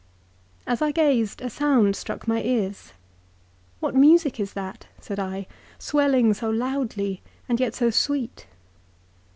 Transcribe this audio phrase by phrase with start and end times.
[0.65, 2.93] "As I gazed a sound struck my ears.
[3.79, 5.45] 'What music is that,' said I,'
[5.77, 8.47] swelling so loudly and yet so sweet